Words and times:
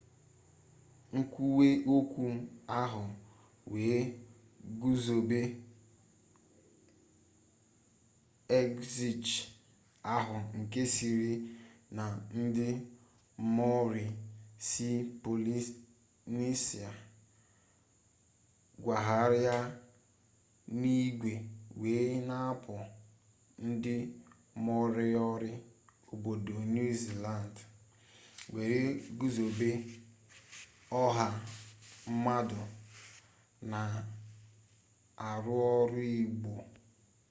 nkwuwe 1.17 1.67
okwu 1.95 2.25
ahụ 2.79 3.03
wee 3.71 3.99
guzobe 4.81 5.41
exhiche 8.59 9.39
ahụ 10.15 10.35
nke 10.59 10.81
sịrị 10.93 11.33
na 11.95 12.03
ndị 12.39 12.67
maori 13.55 14.05
si 14.67 14.87
polinesia 15.21 16.91
kwagharịa 18.83 19.57
n'igwe 20.79 21.33
were 21.79 22.17
n'apụ 22.27 22.75
ndị 23.67 23.95
moriori 24.65 25.53
obodo 26.11 26.55
niu 26.73 26.89
ziland 27.01 27.55
were 28.53 28.79
guzobe 29.19 29.69
ọha 31.03 31.27
mmadụ 32.15 32.59
na-arụ 33.71 35.53
ọrụ 35.79 35.99
ugbo 36.23 36.53